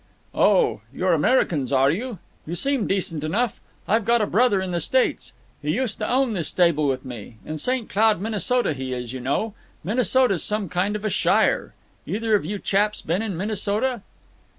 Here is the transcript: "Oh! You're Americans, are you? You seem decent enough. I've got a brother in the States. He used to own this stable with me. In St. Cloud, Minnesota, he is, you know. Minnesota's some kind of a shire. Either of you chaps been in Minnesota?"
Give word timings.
"Oh! 0.33 0.81
You're 0.91 1.13
Americans, 1.13 1.71
are 1.71 1.91
you? 1.91 2.17
You 2.47 2.55
seem 2.55 2.87
decent 2.87 3.23
enough. 3.23 3.61
I've 3.87 4.03
got 4.03 4.19
a 4.19 4.25
brother 4.25 4.59
in 4.59 4.71
the 4.71 4.81
States. 4.81 5.31
He 5.61 5.69
used 5.69 5.99
to 5.99 6.09
own 6.11 6.33
this 6.33 6.47
stable 6.47 6.87
with 6.87 7.05
me. 7.05 7.37
In 7.45 7.59
St. 7.59 7.87
Cloud, 7.87 8.19
Minnesota, 8.19 8.73
he 8.73 8.93
is, 8.95 9.13
you 9.13 9.19
know. 9.19 9.53
Minnesota's 9.83 10.43
some 10.43 10.69
kind 10.69 10.95
of 10.95 11.05
a 11.05 11.11
shire. 11.11 11.75
Either 12.07 12.33
of 12.33 12.45
you 12.45 12.57
chaps 12.57 13.03
been 13.03 13.21
in 13.21 13.37
Minnesota?" 13.37 14.01